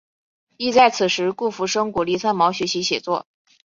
[0.57, 3.27] 亦在此时顾福生鼓励三毛学习写作。